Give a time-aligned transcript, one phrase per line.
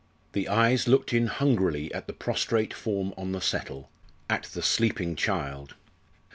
[0.31, 3.91] The eyes looked in hungrily at the prostrate form on the settle
[4.31, 5.75] at the sleeping child.